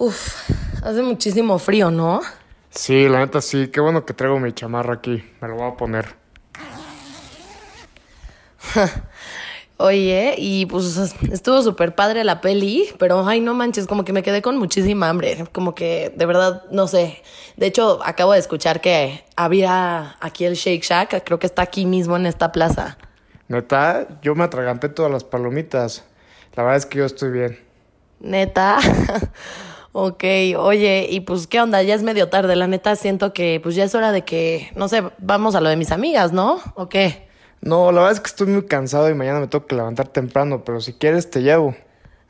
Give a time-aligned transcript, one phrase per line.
[0.00, 0.48] Uf,
[0.84, 2.20] hace muchísimo frío, ¿no?
[2.70, 3.66] Sí, la neta sí.
[3.66, 5.24] Qué bueno que traigo mi chamarra aquí.
[5.40, 6.14] Me lo voy a poner.
[9.76, 10.96] Oye, y pues
[11.32, 15.08] estuvo súper padre la peli, pero ay, no manches, como que me quedé con muchísima
[15.08, 15.46] hambre.
[15.50, 17.20] Como que de verdad, no sé.
[17.56, 21.86] De hecho, acabo de escuchar que había aquí el Shake Shack, creo que está aquí
[21.86, 22.98] mismo en esta plaza.
[23.48, 26.04] Neta, yo me atraganté todas las palomitas.
[26.54, 27.58] La verdad es que yo estoy bien.
[28.20, 28.78] Neta.
[29.92, 30.24] ok,
[30.58, 33.84] oye, y pues qué onda, ya es medio tarde, la neta siento que pues ya
[33.84, 36.60] es hora de que, no sé, vamos a lo de mis amigas, ¿no?
[36.74, 37.28] ¿O qué?
[37.60, 40.62] No, la verdad es que estoy muy cansado y mañana me tengo que levantar temprano,
[40.64, 41.74] pero si quieres te llevo.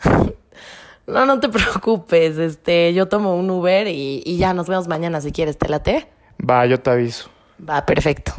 [1.06, 5.20] no, no te preocupes, este, yo tomo un Uber y, y ya nos vemos mañana
[5.20, 6.08] si quieres, ¿te late?
[6.38, 7.28] Va, yo te aviso.
[7.68, 8.32] Va, perfecto.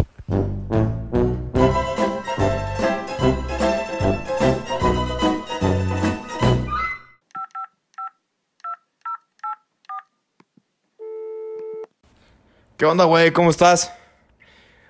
[12.80, 13.34] ¿Qué onda, güey?
[13.34, 13.94] ¿Cómo estás?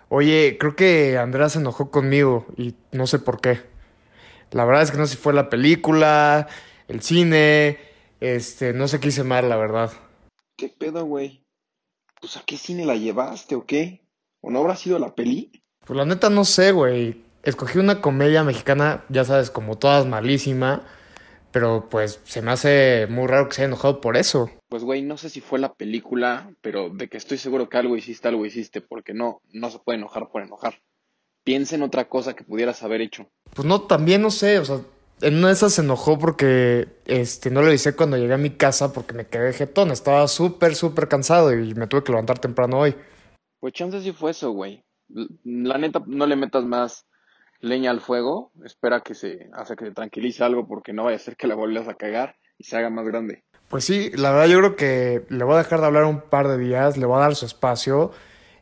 [0.09, 3.63] Oye, creo que Andrea se enojó conmigo y no sé por qué.
[4.51, 6.47] La verdad es que no sé si fue la película,
[6.87, 7.79] el cine,
[8.19, 9.91] este, no sé qué hice mal, la verdad.
[10.55, 11.43] ¿Qué pedo, güey?
[12.21, 14.05] Pues a qué cine la llevaste o qué?
[14.39, 15.51] ¿O no habrá sido la peli?
[15.83, 17.23] Pues la neta no sé, güey.
[17.41, 20.83] Escogí una comedia mexicana, ya sabes, como todas malísima,
[21.51, 24.49] pero pues se me hace muy raro que se haya enojado por eso.
[24.67, 27.97] Pues, güey, no sé si fue la película, pero de que estoy seguro que algo
[27.97, 30.81] hiciste, algo hiciste, porque no, no se puede enojar por enojar.
[31.43, 33.27] Piensa en otra cosa que pudieras haber hecho.
[33.53, 34.81] Pues no, también no sé, o sea,
[35.21, 38.51] en una de esas se enojó porque este, no lo hice cuando llegué a mi
[38.51, 39.91] casa porque me quedé jetón.
[39.91, 42.95] Estaba súper, súper cansado y me tuve que levantar temprano hoy.
[43.59, 44.83] Pues chance si fue eso, güey.
[45.43, 47.05] La neta, no le metas más
[47.59, 48.51] leña al fuego.
[48.63, 51.55] Espera que se, hace que se tranquilice algo porque no vaya a ser que la
[51.55, 53.43] vuelvas a cagar y se haga más grande.
[53.69, 56.47] Pues sí, la verdad yo creo que le voy a dejar de hablar un par
[56.47, 58.11] de días, le voy a dar su espacio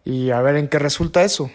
[0.04, 1.50] y a ver en qué resulta eso.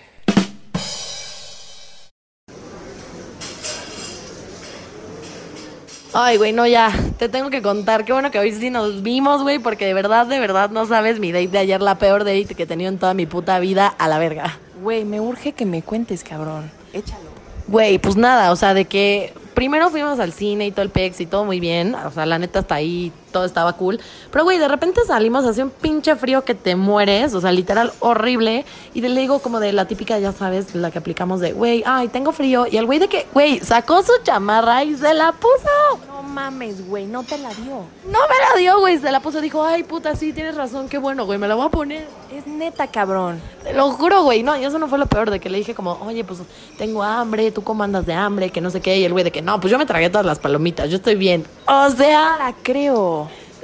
[6.15, 8.05] Ay, güey, no, ya, te tengo que contar.
[8.05, 11.19] Qué bueno que hoy sí nos vimos, güey, porque de verdad, de verdad no sabes
[11.19, 13.87] mi date de ayer, la peor date que he tenido en toda mi puta vida,
[13.87, 14.59] a la verga.
[14.83, 16.71] Güey, me urge que me cuentes, cabrón.
[16.93, 17.32] Échalo.
[17.69, 21.21] Güey, pues nada, o sea, de que primero fuimos al cine y todo el pex
[21.21, 21.95] y todo muy bien.
[21.95, 23.99] O sea, la neta hasta ahí todo estaba cool.
[24.31, 27.35] Pero, güey, de repente salimos así un pinche frío que te mueres.
[27.35, 28.65] O sea, literal horrible.
[28.95, 32.09] Y le digo como de la típica, ya sabes, la que aplicamos de, güey, ay,
[32.09, 32.67] tengo frío.
[32.71, 36.07] Y el güey de que, güey, sacó su chamarra y se la puso.
[36.07, 37.85] No mames, güey, no te la dio.
[38.05, 39.41] No me la dio, güey, se la puso.
[39.41, 42.07] Dijo, ay, puta, sí, tienes razón, qué bueno, güey, me la voy a poner.
[42.33, 43.41] Es neta, cabrón.
[43.63, 44.43] Te lo juro, güey.
[44.43, 46.41] No, y eso no fue lo peor, de que le dije como, oye, pues
[46.79, 48.99] tengo hambre, tú cómo andas de hambre, que no sé qué.
[48.99, 51.15] Y el güey de que, no, pues yo me tragué todas las palomitas, yo estoy
[51.15, 51.45] bien.
[51.67, 53.22] O sea, la creo.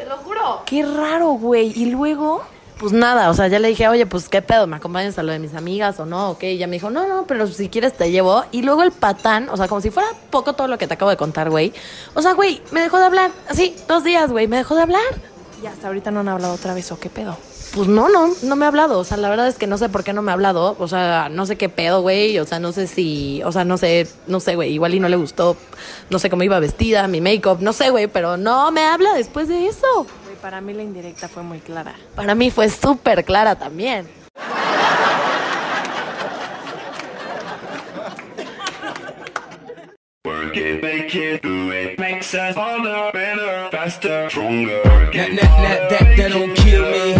[0.08, 0.62] Te lo juro.
[0.64, 1.70] Qué raro, güey.
[1.76, 2.42] ¿Y luego?
[2.78, 5.32] Pues nada, o sea, ya le dije, oye, pues qué pedo, ¿me acompañas a lo
[5.32, 6.30] de mis amigas o no?
[6.30, 8.42] Ok, y ya me dijo, no, no, pero si quieres te llevo.
[8.50, 11.10] Y luego el patán, o sea, como si fuera poco todo lo que te acabo
[11.10, 11.74] de contar, güey.
[12.14, 13.32] O sea, güey, me dejó de hablar.
[13.50, 15.02] Así, dos días, güey, me dejó de hablar.
[15.62, 17.36] Y hasta ahorita no han hablado otra vez, ¿o qué pedo?
[17.74, 18.98] Pues no, no, no me ha hablado.
[18.98, 20.76] O sea, la verdad es que no sé por qué no me ha hablado.
[20.78, 22.38] O sea, no sé qué pedo, güey.
[22.38, 23.42] O sea, no sé si.
[23.44, 24.72] O sea, no sé, no sé, güey.
[24.72, 25.56] Igual y no le gustó.
[26.10, 27.58] No sé cómo iba vestida, mi make-up.
[27.60, 28.06] No sé, güey.
[28.06, 30.06] Pero no me habla después de eso.
[30.24, 31.94] Güey, para mí la indirecta fue muy clara.
[32.14, 34.08] Para mí fue súper clara también.
[40.24, 41.98] Work it, make it, do it.
[41.98, 44.82] Makes us harder, better, faster, stronger.
[44.84, 47.14] That, that, that, that, that don't kill me,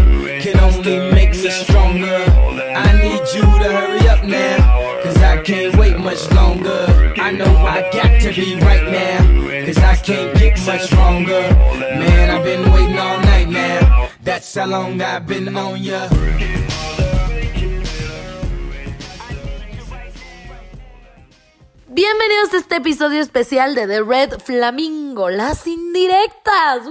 [0.89, 2.25] can only make us stronger.
[2.77, 7.15] I need you to hurry up now, cause I can't wait much longer.
[7.17, 11.43] I know I got to be right now, cause I can't get much stronger.
[11.81, 16.09] Man, I've been waiting all night now, that's how long I've been on ya.
[22.11, 26.87] Bienvenidos a este episodio especial de The Red Flamingo, las indirectas.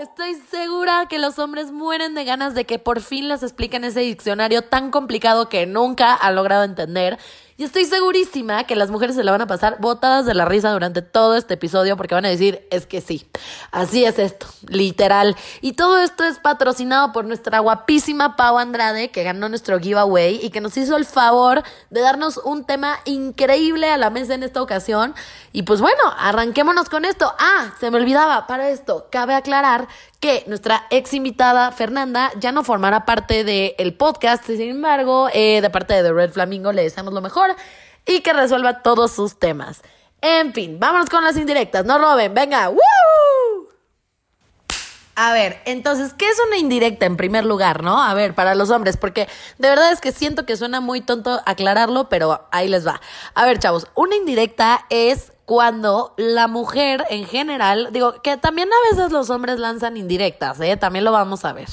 [0.00, 4.00] Estoy segura que los hombres mueren de ganas de que por fin les expliquen ese
[4.00, 7.18] diccionario tan complicado que nunca han logrado entender.
[7.56, 10.72] Y estoy segurísima que las mujeres se la van a pasar botadas de la risa
[10.72, 13.28] durante todo este episodio porque van a decir, es que sí,
[13.70, 15.36] así es esto, literal.
[15.60, 20.50] Y todo esto es patrocinado por nuestra guapísima Pau Andrade que ganó nuestro giveaway y
[20.50, 24.60] que nos hizo el favor de darnos un tema increíble a la mesa en esta
[24.60, 25.14] ocasión.
[25.52, 27.32] Y pues bueno, arranquémonos con esto.
[27.38, 29.86] Ah, se me olvidaba, para esto, cabe aclarar
[30.18, 35.70] que nuestra ex invitada Fernanda ya no formará parte del podcast, sin embargo, eh, de
[35.70, 37.43] parte de The Red Flamingo le deseamos lo mejor
[38.06, 39.82] y que resuelva todos sus temas.
[40.20, 42.78] En fin, vámonos con las indirectas, no roben, venga, ¡Woo!
[45.16, 48.02] A ver, entonces, ¿qué es una indirecta en primer lugar, no?
[48.02, 51.40] A ver, para los hombres, porque de verdad es que siento que suena muy tonto
[51.46, 53.00] aclararlo, pero ahí les va.
[53.34, 58.90] A ver, chavos, una indirecta es cuando la mujer en general, digo, que también a
[58.90, 60.76] veces los hombres lanzan indirectas, ¿eh?
[60.76, 61.68] También lo vamos a ver.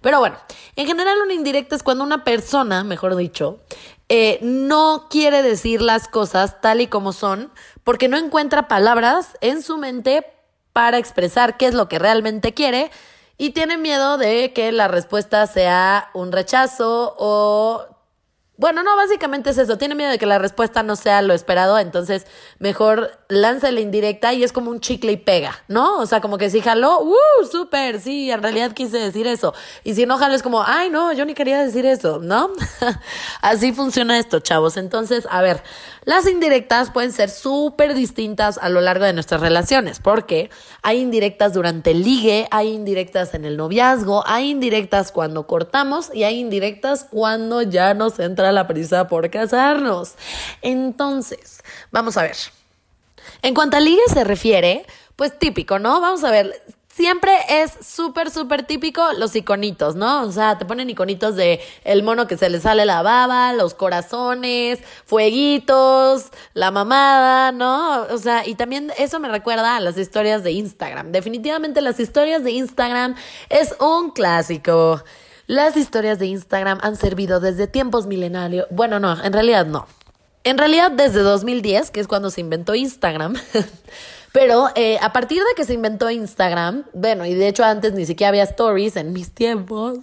[0.00, 0.36] Pero bueno,
[0.76, 3.58] en general una indirecta es cuando una persona, mejor dicho,
[4.08, 7.50] eh, no quiere decir las cosas tal y como son
[7.84, 10.26] porque no encuentra palabras en su mente
[10.72, 12.90] para expresar qué es lo que realmente quiere
[13.38, 17.93] y tiene miedo de que la respuesta sea un rechazo o
[18.56, 19.78] bueno, no, básicamente es eso.
[19.78, 22.24] Tiene miedo de que la respuesta no sea lo esperado, entonces
[22.60, 25.98] mejor lanza la indirecta y es como un chicle y pega, ¿no?
[25.98, 27.46] O sea, como que si jaló, ¡uh!
[27.50, 29.54] Súper, sí, en realidad quise decir eso.
[29.82, 32.50] Y si no jaló, es como, ay, no, yo ni quería decir eso, ¿no?
[33.42, 34.76] Así funciona esto, chavos.
[34.76, 35.60] Entonces, a ver,
[36.04, 40.50] las indirectas pueden ser súper distintas a lo largo de nuestras relaciones, porque
[40.82, 46.24] hay indirectas durante el ligue, hay indirectas en el noviazgo, hay indirectas cuando cortamos y
[46.24, 50.14] hay indirectas cuando ya nos entra la prisa por casarnos.
[50.60, 52.36] Entonces, vamos a ver.
[53.42, 54.84] En cuanto a ligue se refiere,
[55.16, 56.00] pues típico, ¿no?
[56.00, 56.62] Vamos a ver,
[56.94, 60.22] siempre es súper, súper típico los iconitos, ¿no?
[60.22, 63.74] O sea, te ponen iconitos de el mono que se le sale la baba, los
[63.74, 68.02] corazones, fueguitos, la mamada, ¿no?
[68.02, 71.10] O sea, y también eso me recuerda a las historias de Instagram.
[71.10, 73.16] Definitivamente las historias de Instagram
[73.50, 75.02] es un clásico.
[75.46, 78.66] Las historias de Instagram han servido desde tiempos milenarios.
[78.70, 79.86] Bueno, no, en realidad no.
[80.44, 83.34] En realidad desde 2010, que es cuando se inventó Instagram.
[84.34, 88.04] Pero eh, a partir de que se inventó Instagram, bueno, y de hecho antes ni
[88.04, 89.98] siquiera había stories en mis tiempos,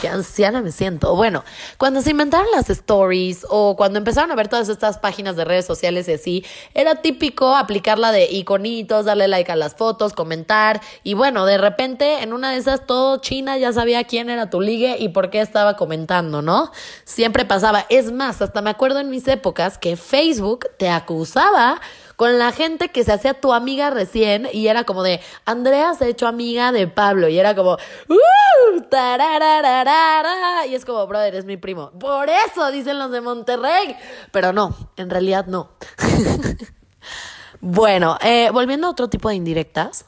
[0.00, 1.14] qué anciana me siento.
[1.14, 1.44] Bueno,
[1.76, 5.66] cuando se inventaron las stories o cuando empezaron a ver todas estas páginas de redes
[5.66, 11.12] sociales y así, era típico aplicarla de iconitos, darle like a las fotos, comentar, y
[11.12, 14.96] bueno, de repente en una de esas todo China ya sabía quién era tu ligue
[14.98, 16.72] y por qué estaba comentando, ¿no?
[17.04, 17.84] Siempre pasaba.
[17.90, 21.82] Es más, hasta me acuerdo en mis épocas que Facebook te acusaba
[22.18, 26.04] con la gente que se hacía tu amiga recién y era como de, Andrea se
[26.04, 27.74] ha hecho amiga de Pablo y era como,
[28.08, 28.80] ¡Uh!
[28.90, 31.92] tararararara", y es como, brother, es mi primo.
[31.92, 33.94] Por eso dicen los de Monterrey,
[34.32, 35.70] pero no, en realidad no.
[37.60, 40.04] bueno, eh, volviendo a otro tipo de indirectas,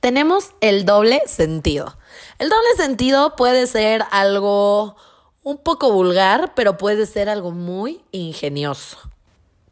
[0.00, 1.96] tenemos el doble sentido.
[2.38, 4.96] El doble sentido puede ser algo
[5.42, 8.98] un poco vulgar, pero puede ser algo muy ingenioso.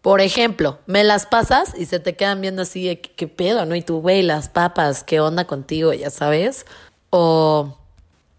[0.06, 3.75] Por ejemplo, me las pasas y se te quedan viendo así qué pedo, ¿no?
[3.75, 5.93] Y tú, güey, las papas, ¿qué onda contigo?
[5.93, 6.64] Ya sabes.
[7.11, 7.76] O,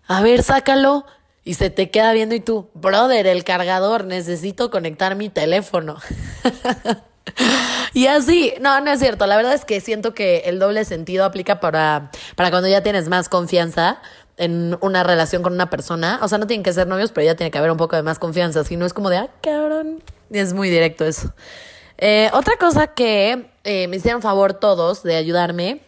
[0.07, 1.05] a ver, sácalo.
[1.43, 5.97] Y se te queda viendo y tú, brother, el cargador, necesito conectar mi teléfono.
[7.93, 9.27] y así, no, no es cierto.
[9.27, 13.09] La verdad es que siento que el doble sentido aplica para, para cuando ya tienes
[13.09, 14.01] más confianza
[14.37, 16.19] en una relación con una persona.
[16.21, 18.03] O sea, no tienen que ser novios, pero ya tiene que haber un poco de
[18.03, 18.63] más confianza.
[18.63, 20.03] Si no es como de, ah, cabrón.
[20.29, 21.33] Es muy directo eso.
[21.97, 25.81] Eh, otra cosa que eh, me hicieron favor todos de ayudarme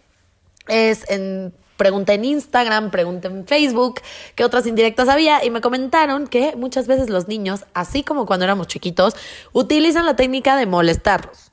[0.68, 4.02] es en pregunté en Instagram, pregunté en Facebook
[4.36, 8.44] qué otras indirectas había y me comentaron que muchas veces los niños, así como cuando
[8.44, 9.16] éramos chiquitos,
[9.54, 11.49] utilizan la técnica de molestarlos.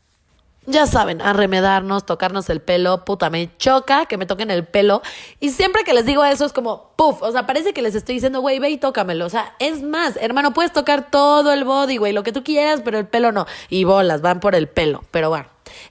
[0.68, 5.00] Ya saben, arremedarnos, tocarnos el pelo, puta, me choca que me toquen el pelo.
[5.38, 8.16] Y siempre que les digo eso es como, puff, o sea, parece que les estoy
[8.16, 9.26] diciendo, güey, ve y tócamelo.
[9.26, 12.80] O sea, es más, hermano, puedes tocar todo el body, güey, lo que tú quieras,
[12.84, 13.46] pero el pelo no.
[13.68, 15.04] Y bolas, van por el pelo.
[15.12, 15.46] Pero bueno,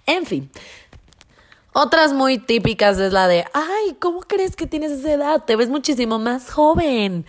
[0.05, 0.51] en fin.
[1.77, 5.43] Otras muy típicas es la de, ay, ¿cómo crees que tienes esa edad?
[5.45, 7.25] Te ves muchísimo más joven.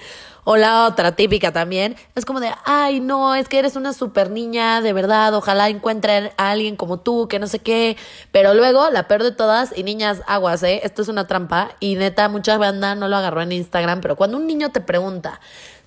[0.49, 4.31] O la otra típica también, es como de, ay, no, es que eres una super
[4.31, 7.97] niña, de verdad, ojalá encuentren a alguien como tú, que no sé qué.
[8.31, 10.83] Pero luego, la peor de todas, y niñas, aguas, ¿eh?
[10.85, 14.37] Esto es una trampa, y neta, mucha banda no lo agarró en Instagram, pero cuando
[14.37, 15.41] un niño te pregunta,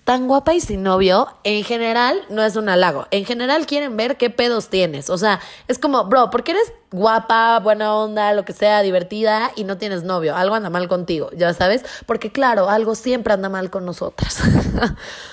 [0.10, 3.06] tan guapa y sin novio, en general no es un halago.
[3.12, 5.12] En general quieren ver qué pedos tienes.
[5.12, 9.66] O sea, es como, bro, porque eres guapa, buena onda, lo que sea, divertida y
[9.66, 10.36] no tienes novio?
[10.36, 11.86] Algo anda mal contigo, ya sabes.
[12.08, 14.40] Porque claro, algo siempre anda mal con nosotras.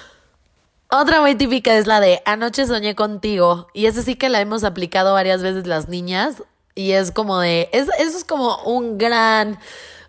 [0.91, 3.69] Otra muy típica es la de anoche soñé contigo.
[3.73, 6.43] Y esa sí que la hemos aplicado varias veces las niñas.
[6.75, 9.59] Y es como de, es, eso es como un gran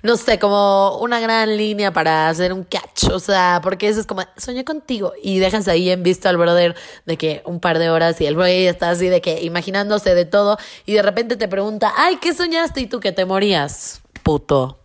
[0.03, 3.09] no sé, como una gran línea para hacer un catch.
[3.11, 5.13] O sea, porque eso es como, soñé contigo.
[5.21, 6.75] Y déjense ahí en visto al brother
[7.05, 10.25] de que un par de horas y el güey está así de que imaginándose de
[10.25, 10.57] todo.
[10.85, 12.81] Y de repente te pregunta, ay, ¿qué soñaste?
[12.81, 14.01] Y tú que te morías.
[14.23, 14.79] Puto.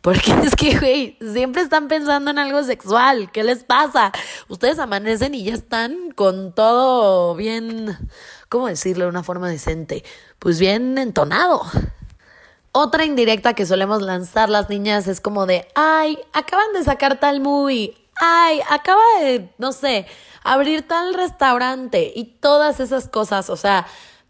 [0.00, 3.30] Porque es que, güey, siempre están pensando en algo sexual.
[3.32, 4.12] ¿Qué les pasa?
[4.48, 7.96] Ustedes amanecen y ya están con todo bien,
[8.48, 10.04] ¿cómo decirlo de una forma decente?
[10.38, 11.62] Pues bien entonado.
[12.72, 17.40] Otra indirecta que solemos lanzar las niñas es como de, ay, acaban de sacar tal
[17.40, 20.06] movie, ay, acaba de, no sé,
[20.44, 22.12] abrir tal restaurante.
[22.14, 23.88] Y todas esas cosas, o sea,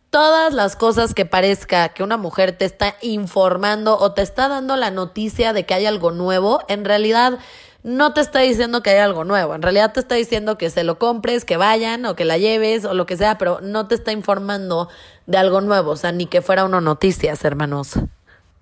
[0.09, 4.75] todas las cosas que parezca que una mujer te está informando o te está dando
[4.77, 7.39] la noticia de que hay algo nuevo, en realidad
[7.83, 10.83] no te está diciendo que hay algo nuevo, en realidad te está diciendo que se
[10.83, 13.95] lo compres, que vayan o que la lleves o lo que sea, pero no te
[13.95, 14.89] está informando
[15.27, 17.95] de algo nuevo, o sea, ni que fuera una noticias, hermanos.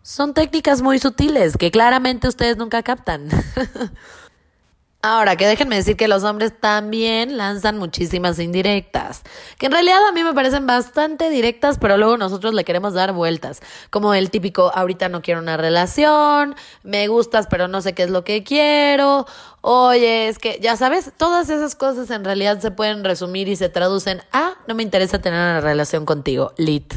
[0.08, 3.28] Son técnicas muy sutiles que claramente ustedes nunca captan.
[5.02, 9.22] Ahora, que déjenme decir que los hombres también lanzan muchísimas indirectas,
[9.58, 13.12] que en realidad a mí me parecen bastante directas, pero luego nosotros le queremos dar
[13.12, 13.60] vueltas,
[13.90, 18.10] como el típico, ahorita no quiero una relación, me gustas pero no sé qué es
[18.10, 19.26] lo que quiero,
[19.60, 23.68] oye, es que, ya sabes, todas esas cosas en realidad se pueden resumir y se
[23.68, 26.94] traducen a, no me interesa tener una relación contigo, lit.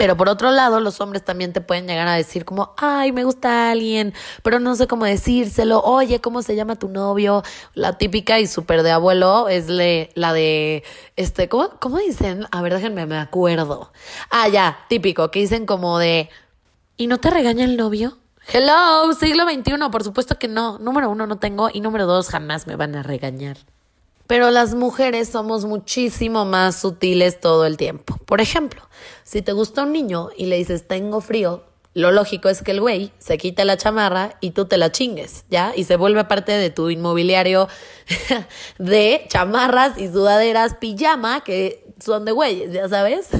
[0.00, 3.22] Pero por otro lado, los hombres también te pueden llegar a decir como, ay, me
[3.22, 5.82] gusta alguien, pero no sé cómo decírselo.
[5.82, 7.42] Oye, ¿cómo se llama tu novio?
[7.74, 10.84] La típica y súper de abuelo es le, la de,
[11.16, 12.46] este, ¿cómo, ¿cómo dicen?
[12.50, 13.92] A ver, déjenme, me acuerdo.
[14.30, 16.30] Ah, ya, típico, que dicen como de,
[16.96, 18.16] ¿y no te regaña el novio?
[18.50, 20.78] Hello, siglo XXI, por supuesto que no.
[20.78, 21.68] Número uno, no tengo.
[21.70, 23.58] Y número dos, jamás me van a regañar.
[24.30, 28.16] Pero las mujeres somos muchísimo más sutiles todo el tiempo.
[28.26, 28.80] Por ejemplo,
[29.24, 32.80] si te gusta un niño y le dices tengo frío, lo lógico es que el
[32.80, 35.72] güey se quite la chamarra y tú te la chingues, ¿ya?
[35.74, 37.66] Y se vuelve parte de tu inmobiliario
[38.78, 43.30] de chamarras y sudaderas pijama que son de güeyes, ¿ya sabes?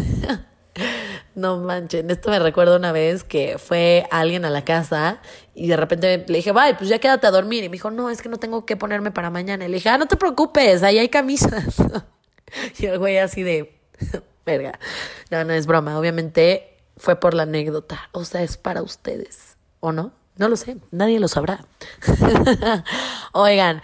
[1.34, 5.20] No manchen, esto me recuerda una vez que fue alguien a la casa
[5.54, 7.64] y de repente le dije, vaya, pues ya quédate a dormir.
[7.64, 9.64] Y me dijo, no, es que no tengo que ponerme para mañana.
[9.64, 11.76] Y le dije, ah, no te preocupes, ahí hay camisas.
[12.78, 13.78] Y el güey así de,
[14.46, 14.78] verga.
[15.30, 18.08] No, no es broma, obviamente fue por la anécdota.
[18.12, 20.12] O sea, es para ustedes, ¿o no?
[20.36, 21.64] No lo sé, nadie lo sabrá.
[23.32, 23.82] Oigan,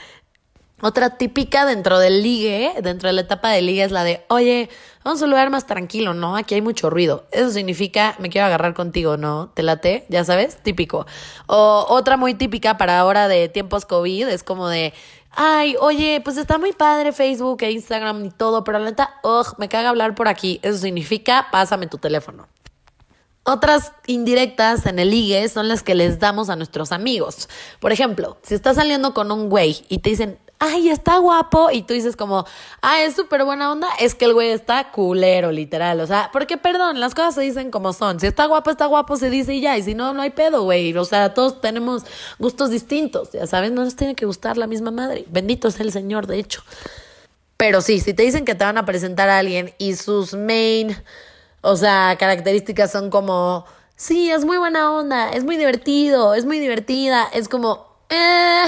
[0.83, 4.68] otra típica dentro del ligue, dentro de la etapa de ligue es la de, oye,
[5.04, 6.37] vamos a un lugar más tranquilo, ¿no?
[6.37, 7.26] Aquí hay mucho ruido.
[7.33, 9.50] Eso significa, me quiero agarrar contigo, ¿no?
[9.54, 10.04] ¿Te late?
[10.11, 11.06] Ya sabes, típico.
[11.47, 14.92] O otra muy típica para ahora de tiempos COVID es como de,
[15.30, 19.54] ay, oye, pues está muy padre Facebook e Instagram y todo, pero la neta, ugh,
[19.56, 20.61] me caga hablar por aquí.
[20.62, 22.49] Eso significa, pásame tu teléfono.
[23.49, 27.49] Otras indirectas en el ligue son las que les damos a nuestros amigos.
[27.78, 31.83] Por ejemplo, si estás saliendo con un güey y te dicen, ay, está guapo, y
[31.83, 32.47] tú dices como,
[32.81, 36.01] ah, es súper buena onda, es que el güey está culero, literal.
[36.01, 38.21] O sea, porque perdón, las cosas se dicen como son.
[38.21, 39.77] Si está guapo, está guapo, se dice y ya.
[39.77, 40.97] Y si no, no hay pedo, güey.
[40.97, 42.05] O sea, todos tenemos
[42.39, 43.33] gustos distintos.
[43.33, 45.25] Ya sabes, no nos tiene que gustar la misma madre.
[45.29, 46.63] Bendito sea el Señor, de hecho.
[47.57, 50.97] Pero sí, si te dicen que te van a presentar a alguien y sus main,
[51.63, 53.65] o sea, características son como,
[53.97, 58.67] sí, es muy buena onda, es muy divertido, es muy divertida, es como, eh,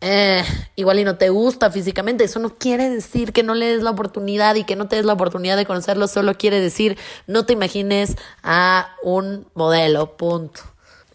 [0.00, 0.42] eh,
[0.76, 3.90] igual y no te gusta físicamente, eso no quiere decir que no le des la
[3.90, 7.52] oportunidad y que no te des la oportunidad de conocerlo, solo quiere decir no te
[7.52, 10.62] imagines a un modelo, punto.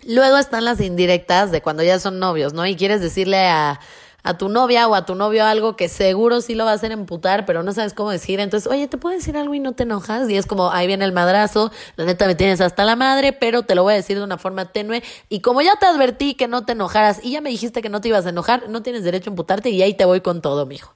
[0.07, 2.65] Luego están las indirectas de cuando ya son novios, ¿no?
[2.67, 3.79] Y quieres decirle a,
[4.25, 6.91] a tu novia o a tu novio algo que seguro sí lo va a hacer
[6.91, 8.39] emputar, pero no sabes cómo decir.
[8.39, 10.27] Entonces, oye, ¿te puedo decir algo y no te enojas?
[10.31, 13.61] Y es como, ahí viene el madrazo, la neta me tienes hasta la madre, pero
[13.61, 15.03] te lo voy a decir de una forma tenue.
[15.29, 18.01] Y como ya te advertí que no te enojaras y ya me dijiste que no
[18.01, 20.65] te ibas a enojar, no tienes derecho a emputarte y ahí te voy con todo,
[20.65, 20.95] mijo.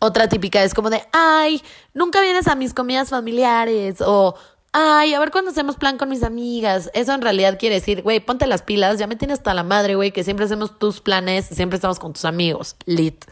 [0.00, 1.62] Otra típica es como de, ay,
[1.94, 4.34] nunca vienes a mis comidas familiares o
[4.78, 6.90] ay, a ver cuándo hacemos plan con mis amigas.
[6.92, 9.94] Eso en realidad quiere decir, güey, ponte las pilas, ya me tienes hasta la madre,
[9.94, 12.76] güey, que siempre hacemos tus planes, siempre estamos con tus amigos.
[12.84, 13.24] Lit.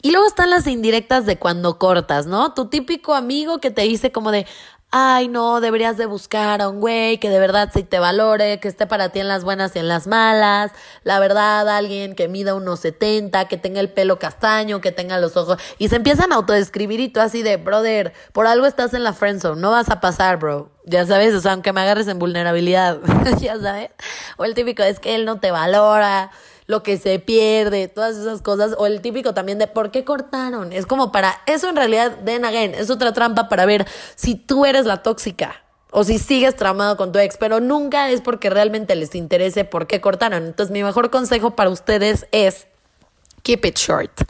[0.00, 2.54] Y luego están las indirectas de cuando cortas, ¿no?
[2.54, 4.46] Tu típico amigo que te dice como de,
[4.94, 8.68] ay, no, deberías de buscar a un güey que de verdad sí te valore, que
[8.68, 10.70] esté para ti en las buenas y en las malas.
[11.02, 15.36] La verdad, alguien que mida unos 70, que tenga el pelo castaño, que tenga los
[15.38, 15.58] ojos.
[15.78, 19.14] Y se empiezan a autodescribir y tú así de, brother, por algo estás en la
[19.14, 20.70] friendzone, no vas a pasar, bro.
[20.84, 23.00] Ya sabes, o sea, aunque me agarres en vulnerabilidad,
[23.40, 23.90] ya sabes.
[24.36, 26.30] O el típico es que él no te valora
[26.66, 30.72] lo que se pierde, todas esas cosas, o el típico también de por qué cortaron.
[30.72, 34.64] Es como para, eso en realidad, then again, es otra trampa para ver si tú
[34.64, 38.96] eres la tóxica o si sigues tramado con tu ex, pero nunca es porque realmente
[38.96, 40.46] les interese por qué cortaron.
[40.46, 42.66] Entonces mi mejor consejo para ustedes es
[43.42, 44.22] keep it short.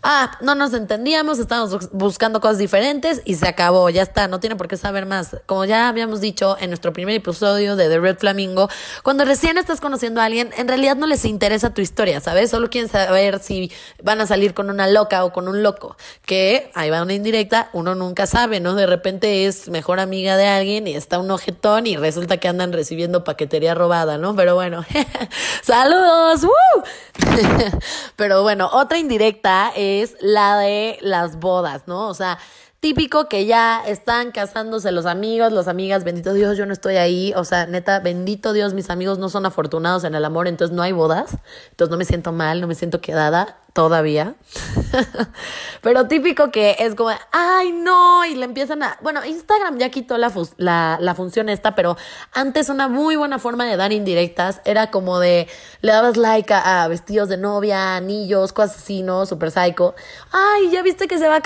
[0.00, 4.38] Ah, no nos entendíamos, estábamos bus- buscando cosas diferentes y se acabó, ya está, no
[4.38, 5.36] tiene por qué saber más.
[5.46, 8.68] Como ya habíamos dicho en nuestro primer episodio de The Red Flamingo,
[9.02, 12.50] cuando recién estás conociendo a alguien, en realidad no les interesa tu historia, ¿sabes?
[12.50, 15.96] Solo quieren saber si van a salir con una loca o con un loco.
[16.24, 18.76] Que ahí va una indirecta, uno nunca sabe, ¿no?
[18.76, 22.72] De repente es mejor amiga de alguien y está un ojetón y resulta que andan
[22.72, 24.36] recibiendo paquetería robada, ¿no?
[24.36, 24.84] Pero bueno,
[25.64, 26.84] saludos, ¡Woo!
[28.16, 32.08] Pero bueno, otra indirecta es la de las bodas, ¿no?
[32.08, 32.38] O sea,
[32.80, 37.32] típico que ya están casándose los amigos, las amigas, bendito Dios, yo no estoy ahí,
[37.36, 40.82] o sea, neta, bendito Dios, mis amigos no son afortunados en el amor, entonces no
[40.82, 41.38] hay bodas,
[41.70, 44.34] entonces no me siento mal, no me siento quedada todavía.
[45.82, 48.98] Pero típico que es como, ay, no, y le empiezan a...
[49.02, 50.32] Bueno, Instagram ya quitó la,
[50.98, 51.96] la, función esta, pero
[52.32, 55.46] antes una muy buena forma de dar indirectas era como de,
[55.80, 59.26] le dabas like a, vestidos de novia, anillos, cosas así, ¿no?
[59.26, 59.94] Super psycho.
[60.32, 61.42] Ay, ya viste que se va a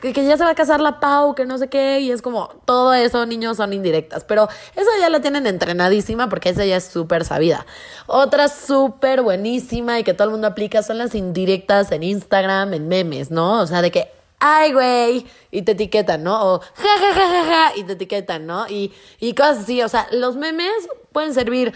[0.00, 2.22] que, que ya se va a casar la Pau, que no sé qué, y es
[2.22, 4.22] como, todo eso, niños, son indirectas.
[4.22, 7.66] Pero esa ya la tienen entrenadísima porque esa ya es súper sabida.
[8.06, 12.88] Otra súper buenísima y que todo el mundo aplica son las indirectas en Instagram, en
[12.88, 13.60] memes, ¿no?
[13.60, 16.54] O sea, de que, ay, güey, y te etiquetan, ¿no?
[16.54, 18.68] O ja, ja, ja, ja, ja, y te etiquetan, ¿no?
[18.68, 20.72] Y, y cosas así, o sea, los memes
[21.12, 21.72] pueden servir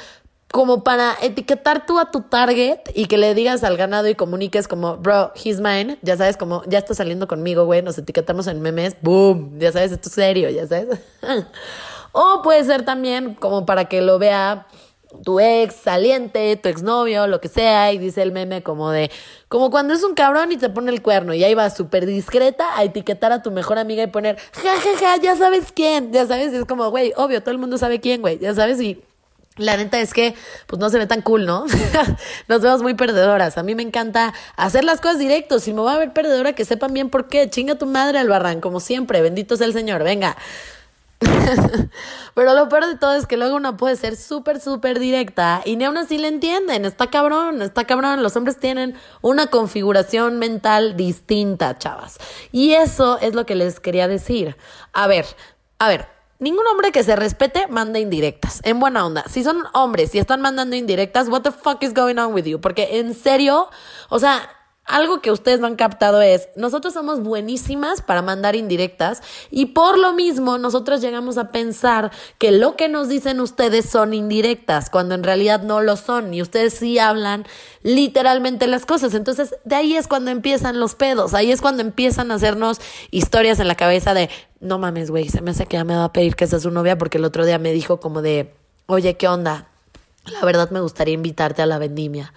[0.53, 4.69] como para etiquetar tú a tu target y que le digas al ganado y comuniques
[4.69, 8.61] como, bro, he's mine, ya sabes, como, ya está saliendo conmigo, güey, nos etiquetamos en
[8.61, 11.01] memes, boom, ya sabes, esto es serio, ya sabes.
[12.13, 14.67] o puede ser también como para que lo vea
[15.25, 19.11] tu ex saliente, tu exnovio, lo que sea, y dice el meme como de,
[19.49, 22.79] como cuando es un cabrón y te pone el cuerno, y ahí va súper discreta
[22.79, 26.27] a etiquetar a tu mejor amiga y poner, ja, ja, ja, ya sabes quién, ya
[26.27, 29.03] sabes, y es como, güey, obvio, todo el mundo sabe quién, güey, ya sabes, y
[29.57, 30.35] la neta es que,
[30.67, 31.65] pues no se ve tan cool, ¿no?
[32.49, 33.57] Nos vemos muy perdedoras.
[33.57, 35.63] A mí me encanta hacer las cosas directos.
[35.63, 37.49] Si me va a ver perdedora, que sepan bien por qué.
[37.49, 39.23] Chinga tu madre al barran, como siempre.
[39.23, 40.05] Bendito sea el Señor.
[40.05, 40.37] Venga.
[42.35, 45.77] Pero lo peor de todo es que luego uno puede ser súper, súper directa y
[45.77, 46.85] ni aún así le entienden.
[46.85, 48.23] Está cabrón, está cabrón.
[48.23, 52.19] Los hombres tienen una configuración mental distinta, chavas.
[52.53, 54.57] Y eso es lo que les quería decir.
[54.93, 55.27] A ver,
[55.79, 56.17] a ver.
[56.39, 58.61] Ningún hombre que se respete manda indirectas.
[58.63, 59.25] En buena onda.
[59.27, 62.61] Si son hombres y están mandando indirectas, what the fuck is going on with you?
[62.61, 63.71] Porque en serio,
[64.11, 64.51] o sea,
[64.87, 69.99] algo que ustedes no han captado es, nosotros somos buenísimas para mandar indirectas y por
[69.99, 75.17] lo mismo nosotros llegamos a pensar que lo que nos dicen ustedes son indirectas, cuando
[75.17, 77.47] en realidad no lo son y ustedes sí hablan
[77.83, 79.15] literalmente las cosas.
[79.15, 83.59] Entonces, de ahí es cuando empiezan los pedos, ahí es cuando empiezan a hacernos historias
[83.59, 86.13] en la cabeza de, no mames, güey, se me hace que ya me va a
[86.13, 88.55] pedir que sea su novia porque el otro día me dijo como de,
[88.87, 89.69] oye, ¿qué onda?
[90.27, 92.33] La verdad me gustaría invitarte a la vendimia.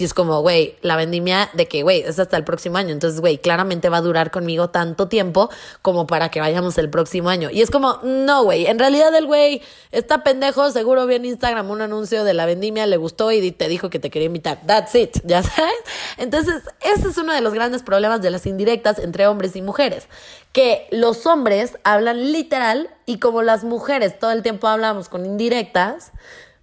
[0.00, 2.90] Y es como, güey, la vendimia de que, güey, es hasta el próximo año.
[2.90, 5.50] Entonces, güey, claramente va a durar conmigo tanto tiempo
[5.82, 7.50] como para que vayamos el próximo año.
[7.50, 9.60] Y es como, no, güey, en realidad el güey
[9.92, 13.68] está pendejo, seguro vio en Instagram un anuncio de la vendimia, le gustó y te
[13.68, 14.60] dijo que te quería invitar.
[14.66, 15.74] That's it, ¿ya sabes?
[16.16, 20.08] Entonces, ese es uno de los grandes problemas de las indirectas entre hombres y mujeres.
[20.52, 26.12] Que los hombres hablan literal y como las mujeres todo el tiempo hablamos con indirectas,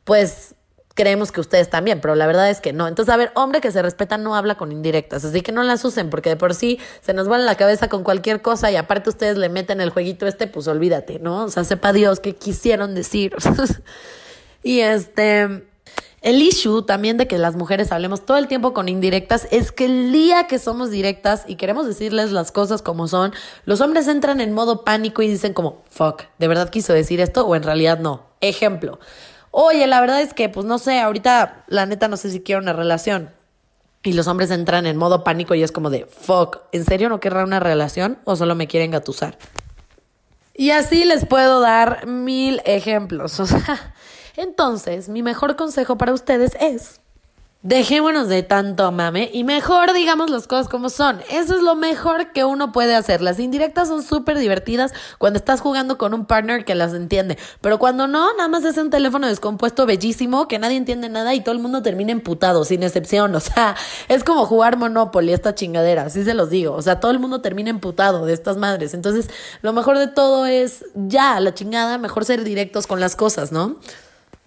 [0.03, 0.55] pues
[0.97, 2.87] creemos que ustedes también, pero la verdad es que no.
[2.87, 5.85] Entonces, a ver, hombre que se respeta no habla con indirectas, así que no las
[5.85, 8.75] usen, porque de por sí se nos va en la cabeza con cualquier cosa y
[8.75, 11.45] aparte ustedes le meten el jueguito este, pues olvídate, ¿no?
[11.45, 13.35] O sea, sepa Dios qué quisieron decir.
[14.63, 15.63] y este...
[16.23, 19.85] El issue también de que las mujeres hablemos todo el tiempo con indirectas es que
[19.85, 23.33] el día que somos directas y queremos decirles las cosas como son,
[23.65, 27.45] los hombres entran en modo pánico y dicen como, fuck, ¿de verdad quiso decir esto
[27.45, 28.25] o en realidad no?
[28.41, 28.99] Ejemplo,
[29.51, 32.61] oye, la verdad es que, pues no sé, ahorita la neta no sé si quiero
[32.61, 33.31] una relación.
[34.03, 37.19] Y los hombres entran en modo pánico y es como de, fuck, ¿en serio no
[37.19, 39.37] querrá una relación o solo me quieren gatusar?
[40.53, 43.39] Y así les puedo dar mil ejemplos.
[43.39, 43.93] O sea,
[44.35, 47.01] entonces, mi mejor consejo para ustedes es,
[47.67, 51.19] dejémonos de tanto mame y mejor digamos las cosas como son.
[51.29, 53.21] Eso es lo mejor que uno puede hacer.
[53.21, 57.37] Las indirectas son súper divertidas cuando estás jugando con un partner que las entiende.
[57.59, 61.41] Pero cuando no, nada más es un teléfono descompuesto bellísimo que nadie entiende nada y
[61.41, 63.35] todo el mundo termina emputado, sin excepción.
[63.35, 63.75] O sea,
[64.07, 66.73] es como jugar Monopoly, esta chingadera, así se los digo.
[66.73, 68.93] O sea, todo el mundo termina emputado de estas madres.
[68.93, 69.29] Entonces,
[69.61, 73.75] lo mejor de todo es ya, la chingada, mejor ser directos con las cosas, ¿no?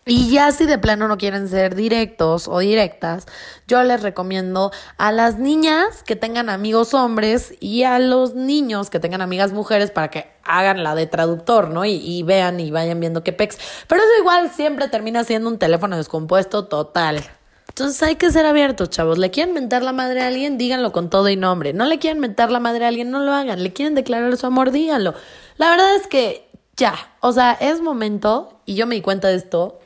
[0.06, 3.26] Y ya si de plano no quieren ser directos o directas,
[3.68, 8.98] yo les recomiendo a las niñas que tengan amigos hombres y a los niños que
[8.98, 11.84] tengan amigas mujeres para que hagan la de traductor, ¿no?
[11.84, 13.58] Y, vean y vayan viendo qué pex.
[13.86, 17.22] Pero eso igual siempre termina siendo un teléfono descompuesto total.
[17.68, 19.18] Entonces hay que ser abiertos, chavos.
[19.18, 20.58] ¿Le quieren mentar la madre a alguien?
[20.58, 21.72] Díganlo con todo y nombre.
[21.72, 23.10] ¿No le quieren mentar la madre a alguien?
[23.10, 23.62] No lo hagan.
[23.62, 24.70] ¿Le quieren declarar su amor?
[24.70, 25.14] Díganlo.
[25.56, 29.34] La verdad es que ya, o sea, es momento, y yo me di cuenta de
[29.34, 29.78] esto,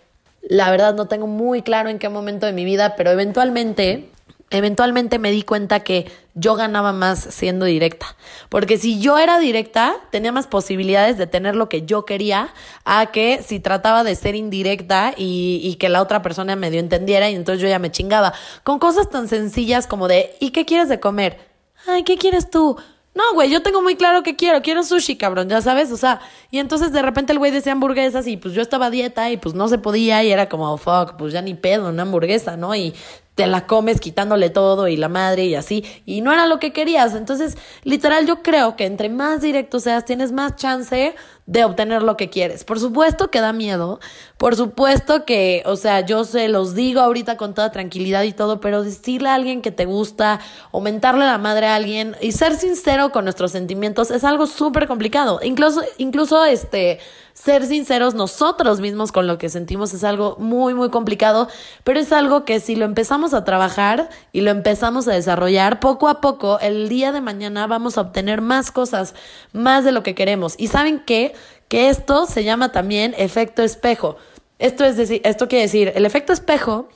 [0.48, 4.10] la verdad no tengo muy claro en qué momento de mi vida, pero eventualmente,
[4.50, 8.16] eventualmente me di cuenta que yo ganaba más siendo directa.
[8.48, 12.52] Porque si yo era directa, tenía más posibilidades de tener lo que yo quería
[12.84, 17.34] a que si trataba de ser indirecta y, que la otra persona medio entendiera y
[17.34, 18.34] entonces yo ya me chingaba.
[18.62, 21.38] Con cosas tan sencillas como de, ¿y qué quieres de comer?
[21.86, 22.76] Ay, ¿qué quieres tú?
[23.14, 24.60] No, güey, yo tengo muy claro que quiero.
[24.60, 26.20] Quiero sushi, cabrón, ya sabes, o sea.
[26.50, 29.36] Y entonces de repente el güey decía hamburguesas y pues yo estaba a dieta y
[29.36, 32.74] pues no se podía y era como, fuck, pues ya ni pedo, una hamburguesa, ¿no?
[32.74, 32.92] Y
[33.34, 35.84] te la comes quitándole todo y la madre y así.
[36.06, 37.14] Y no era lo que querías.
[37.14, 41.14] Entonces, literal, yo creo que entre más directo seas, tienes más chance
[41.46, 42.64] de obtener lo que quieres.
[42.64, 44.00] Por supuesto que da miedo.
[44.38, 48.60] Por supuesto que, o sea, yo se los digo ahorita con toda tranquilidad y todo,
[48.60, 50.40] pero decirle a alguien que te gusta,
[50.72, 55.40] aumentarle la madre a alguien y ser sincero con nuestros sentimientos es algo súper complicado.
[55.42, 57.00] Incluso, incluso este
[57.34, 61.48] ser sinceros nosotros mismos con lo que sentimos es algo muy, muy complicado,
[61.82, 66.08] pero es algo que si lo empezamos a trabajar y lo empezamos a desarrollar, poco
[66.08, 69.14] a poco, el día de mañana vamos a obtener más cosas,
[69.52, 70.54] más de lo que queremos.
[70.58, 71.34] Y saben qué?
[71.68, 74.16] Que esto se llama también efecto espejo.
[74.60, 76.88] Esto es decir, esto quiere decir, el efecto espejo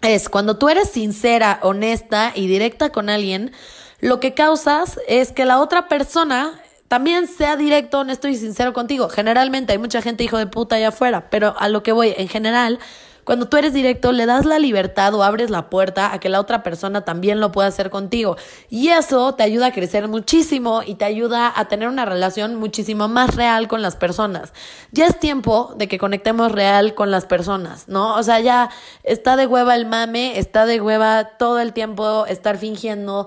[0.00, 3.52] es cuando tú eres sincera, honesta y directa con alguien,
[4.00, 9.08] lo que causas es que la otra persona también sea directo, honesto y sincero contigo.
[9.08, 12.28] Generalmente hay mucha gente hijo de puta allá afuera, pero a lo que voy, en
[12.28, 12.78] general,
[13.26, 16.38] cuando tú eres directo, le das la libertad o abres la puerta a que la
[16.38, 18.36] otra persona también lo pueda hacer contigo.
[18.70, 23.08] Y eso te ayuda a crecer muchísimo y te ayuda a tener una relación muchísimo
[23.08, 24.52] más real con las personas.
[24.92, 28.14] Ya es tiempo de que conectemos real con las personas, ¿no?
[28.14, 28.70] O sea, ya
[29.02, 33.26] está de hueva el mame, está de hueva todo el tiempo estar fingiendo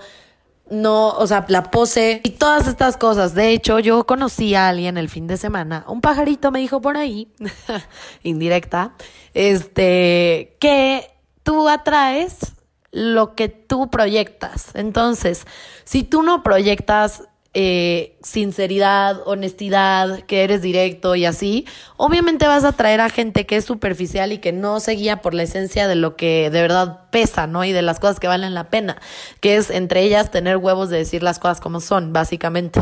[0.69, 3.33] no, o sea, la pose y todas estas cosas.
[3.33, 6.97] De hecho, yo conocí a alguien el fin de semana, un pajarito me dijo por
[6.97, 7.31] ahí,
[8.23, 8.93] indirecta,
[9.33, 11.11] este, que
[11.43, 12.53] tú atraes
[12.91, 14.69] lo que tú proyectas.
[14.73, 15.45] Entonces,
[15.83, 21.65] si tú no proyectas eh, sinceridad, honestidad, que eres directo y así,
[21.97, 25.33] obviamente vas a traer a gente que es superficial y que no se guía por
[25.33, 27.65] la esencia de lo que de verdad pesa, ¿no?
[27.65, 29.01] Y de las cosas que valen la pena,
[29.39, 32.81] que es entre ellas tener huevos de decir las cosas como son, básicamente.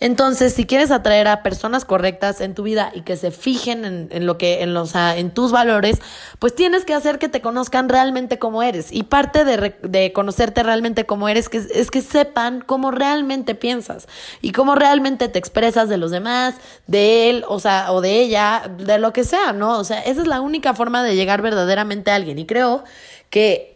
[0.00, 4.08] Entonces, si quieres atraer a personas correctas en tu vida y que se fijen en,
[4.10, 5.98] en lo que, en los, en tus valores,
[6.40, 8.92] pues tienes que hacer que te conozcan realmente como eres.
[8.92, 14.08] Y parte de, de conocerte realmente como eres que, es que sepan cómo realmente piensas
[14.42, 18.70] y cómo realmente te expresas de los demás, de él, o sea, o de ella,
[18.76, 19.78] de lo que sea, ¿no?
[19.78, 22.38] O sea, esa es la única forma de llegar verdaderamente a alguien.
[22.38, 22.84] Y creo
[23.30, 23.73] que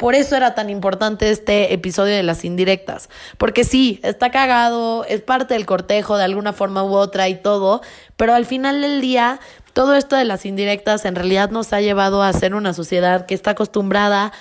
[0.00, 3.10] por eso era tan importante este episodio de las indirectas.
[3.36, 7.82] Porque sí, está cagado, es parte del cortejo de alguna forma u otra y todo,
[8.16, 9.40] pero al final del día,
[9.74, 13.34] todo esto de las indirectas en realidad nos ha llevado a ser una sociedad que
[13.34, 14.32] está acostumbrada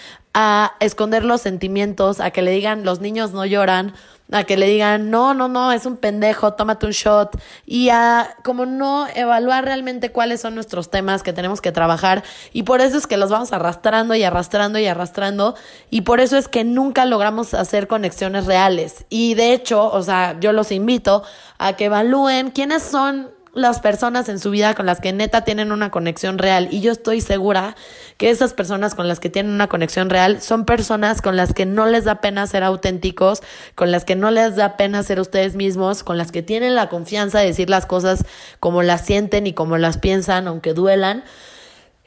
[0.41, 3.93] a esconder los sentimientos, a que le digan los niños no lloran,
[4.31, 8.37] a que le digan, no, no, no, es un pendejo, tómate un shot, y a
[8.41, 12.23] como no evaluar realmente cuáles son nuestros temas que tenemos que trabajar,
[12.53, 15.55] y por eso es que los vamos arrastrando y arrastrando y arrastrando,
[15.89, 19.03] y por eso es que nunca logramos hacer conexiones reales.
[19.09, 21.23] Y de hecho, o sea, yo los invito
[21.57, 25.71] a que evalúen quiénes son las personas en su vida con las que neta tienen
[25.71, 26.67] una conexión real.
[26.71, 27.75] Y yo estoy segura
[28.17, 31.65] que esas personas con las que tienen una conexión real son personas con las que
[31.65, 33.41] no les da pena ser auténticos,
[33.75, 36.89] con las que no les da pena ser ustedes mismos, con las que tienen la
[36.89, 38.25] confianza de decir las cosas
[38.59, 41.23] como las sienten y como las piensan, aunque duelan.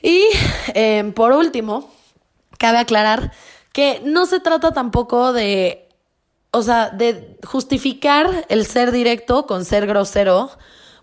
[0.03, 0.25] Y
[0.75, 1.91] eh, por último,
[2.59, 3.33] cabe aclarar
[3.73, 5.89] que no se trata tampoco de,
[6.51, 10.51] o sea, de justificar el ser directo con ser grosero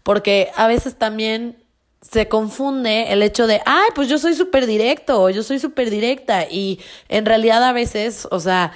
[0.10, 1.63] porque a veces también
[2.02, 5.91] se confunde el hecho de, ay, pues yo soy súper directo o yo soy súper
[5.91, 8.72] directa y en realidad a veces, o sea,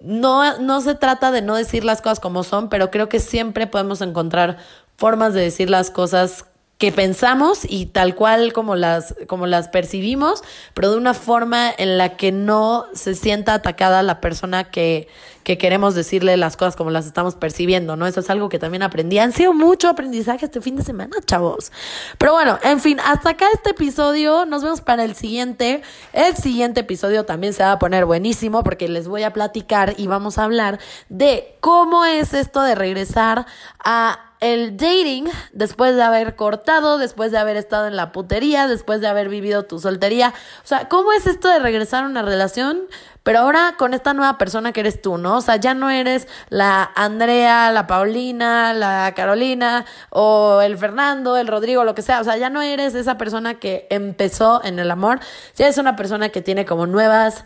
[0.00, 3.66] no, no se trata de no decir las cosas como son, pero creo que siempre
[3.66, 4.56] podemos encontrar
[4.96, 6.46] formas de decir las cosas
[6.80, 11.98] que pensamos y tal cual como las, como las percibimos, pero de una forma en
[11.98, 15.06] la que no se sienta atacada la persona que,
[15.44, 18.06] que queremos decirle las cosas como las estamos percibiendo, ¿no?
[18.06, 19.18] Eso es algo que también aprendí.
[19.18, 21.70] Han sido mucho aprendizaje este fin de semana, chavos.
[22.16, 24.46] Pero bueno, en fin, hasta acá este episodio.
[24.46, 25.82] Nos vemos para el siguiente.
[26.14, 30.06] El siguiente episodio también se va a poner buenísimo porque les voy a platicar y
[30.06, 30.78] vamos a hablar
[31.10, 33.44] de cómo es esto de regresar
[33.84, 39.00] a el dating después de haber cortado, después de haber estado en la putería, después
[39.00, 40.32] de haber vivido tu soltería.
[40.64, 42.80] O sea, ¿cómo es esto de regresar a una relación?
[43.22, 45.36] Pero ahora con esta nueva persona que eres tú, ¿no?
[45.36, 51.46] O sea, ya no eres la Andrea, la Paulina, la Carolina o el Fernando, el
[51.46, 52.20] Rodrigo, lo que sea.
[52.20, 55.20] O sea, ya no eres esa persona que empezó en el amor.
[55.54, 57.44] Ya es una persona que tiene como nuevas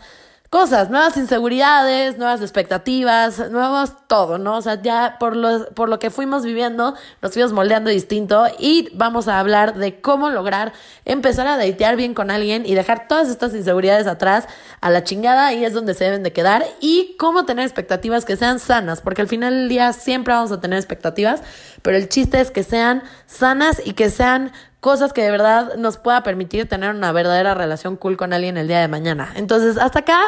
[0.55, 4.55] cosas, nuevas inseguridades, nuevas expectativas, nuevos todo, ¿no?
[4.55, 8.87] O sea, ya por lo, por lo que fuimos viviendo, nos fuimos moldeando distinto y
[8.93, 10.71] vamos a hablar de cómo lograr
[11.03, 14.47] empezar a datear bien con alguien y dejar todas estas inseguridades atrás
[14.79, 18.37] a la chingada y es donde se deben de quedar y cómo tener expectativas que
[18.37, 21.41] sean sanas, porque al final del día siempre vamos a tener expectativas,
[21.81, 24.53] pero el chiste es que sean sanas y que sean
[24.85, 28.67] cosas que de verdad nos pueda permitir tener una verdadera relación cool con alguien el
[28.67, 29.33] día de mañana.
[29.35, 30.21] Entonces, hasta acá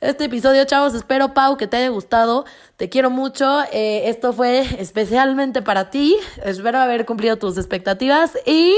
[0.00, 0.94] este episodio, chavos.
[0.94, 2.44] Espero, Pau, que te haya gustado.
[2.76, 3.62] Te quiero mucho.
[3.70, 6.16] Eh, esto fue especialmente para ti.
[6.42, 8.36] Espero haber cumplido tus expectativas.
[8.46, 8.74] Y,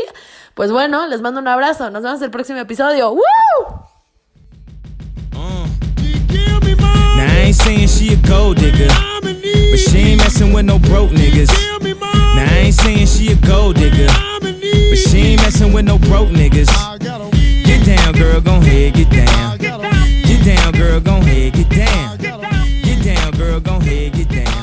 [0.53, 1.89] pues bueno, les mando un abrazo.
[1.89, 3.13] Nos vemos el próximo episodio.
[3.13, 3.23] ¡Woo!
[14.37, 14.52] Now
[14.93, 16.69] But she ain't messing with no broke niggas.
[17.65, 19.57] Get down, girl, gon' head, get down.
[19.57, 22.19] Get down, girl, gon' head, get down.
[22.19, 24.62] Get down, girl, gon' head, get down.